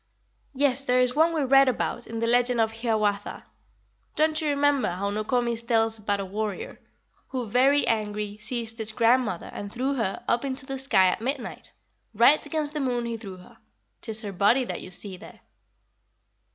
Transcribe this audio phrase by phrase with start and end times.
[0.55, 3.45] "Yes, there is one we read about in the legend of Hiawatha.
[4.15, 6.79] Don't you remember how Nokomis tells about a warrior"'...
[7.29, 11.71] Who very angry Seized his grandmother, and threw her Up into the sky at midnight,
[12.15, 13.59] Right against the moon he threw her:
[14.01, 15.41] 'Tis her body that you see there.'"